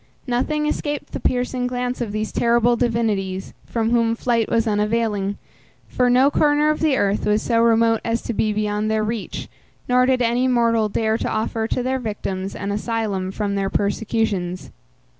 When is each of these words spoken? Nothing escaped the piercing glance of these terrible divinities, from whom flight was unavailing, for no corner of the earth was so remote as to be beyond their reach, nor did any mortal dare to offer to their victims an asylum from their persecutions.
Nothing 0.25 0.65
escaped 0.65 1.11
the 1.11 1.19
piercing 1.19 1.67
glance 1.67 2.01
of 2.01 2.11
these 2.11 2.31
terrible 2.31 2.75
divinities, 2.75 3.53
from 3.67 3.91
whom 3.91 4.15
flight 4.15 4.49
was 4.49 4.65
unavailing, 4.67 5.37
for 5.87 6.09
no 6.09 6.31
corner 6.31 6.71
of 6.71 6.79
the 6.79 6.97
earth 6.97 7.27
was 7.27 7.43
so 7.43 7.59
remote 7.61 8.01
as 8.03 8.23
to 8.23 8.33
be 8.33 8.51
beyond 8.51 8.89
their 8.89 9.03
reach, 9.03 9.47
nor 9.87 10.07
did 10.07 10.23
any 10.23 10.47
mortal 10.47 10.89
dare 10.89 11.19
to 11.19 11.29
offer 11.29 11.67
to 11.67 11.83
their 11.83 11.99
victims 11.99 12.55
an 12.55 12.71
asylum 12.71 13.31
from 13.31 13.53
their 13.53 13.69
persecutions. 13.69 14.71